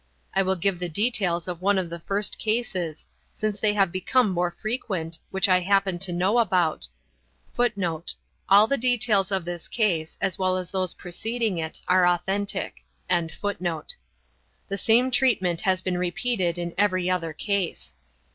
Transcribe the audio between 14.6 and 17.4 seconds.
same treatment has been repeated in every other